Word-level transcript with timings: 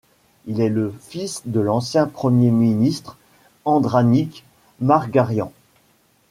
Il 0.47 0.61
est 0.61 0.69
le 0.69 0.91
fils 0.99 1.43
de 1.45 1.59
l'ancien 1.59 2.07
Premier 2.07 2.49
ministre 2.49 3.17
Andranik 3.65 4.43
Margarian. 4.79 5.51